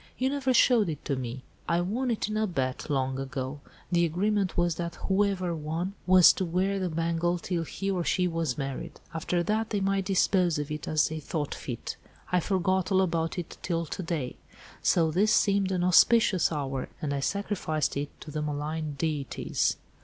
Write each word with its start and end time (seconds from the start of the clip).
You 0.17 0.31
never 0.31 0.51
showed 0.51 0.89
it 0.89 1.05
to 1.05 1.15
me." 1.15 1.43
"I 1.69 1.79
won 1.79 2.09
it 2.09 2.27
in 2.27 2.35
a 2.35 2.47
bet, 2.47 2.89
long 2.89 3.19
ago. 3.19 3.59
The 3.91 4.03
agreement 4.03 4.57
was 4.57 4.73
that 4.73 4.95
whoever 4.95 5.55
won 5.55 5.93
was 6.07 6.33
to 6.33 6.43
wear 6.43 6.79
the 6.79 6.89
bangle 6.89 7.37
till 7.37 7.63
he 7.63 7.91
or 7.91 8.03
she 8.03 8.27
was 8.27 8.57
married. 8.57 8.99
After 9.13 9.43
that, 9.43 9.69
they 9.69 9.79
might 9.79 10.05
dispose 10.05 10.57
of 10.57 10.71
it 10.71 10.87
as 10.87 11.09
they 11.09 11.19
thought 11.19 11.53
fit. 11.53 11.97
I 12.31 12.39
forgot 12.39 12.91
all 12.91 13.01
about 13.03 13.37
it 13.37 13.59
till 13.61 13.85
to 13.85 14.01
day. 14.01 14.37
So 14.81 15.11
this 15.11 15.31
seemed 15.31 15.71
an 15.71 15.83
auspicious 15.83 16.51
hour, 16.51 16.89
and 16.99 17.13
I 17.13 17.19
sacrificed 17.19 17.95
it 17.95 18.09
to 18.21 18.31
the 18.31 18.41
malign 18.41 18.95
deities." 18.97 19.77